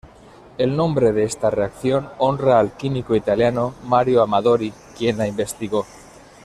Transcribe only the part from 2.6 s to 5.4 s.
químico italiano Mario Amadori, quien la